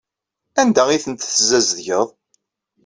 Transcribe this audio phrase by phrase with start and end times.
[0.61, 2.07] Anda ay tent-tessazedgeḍ?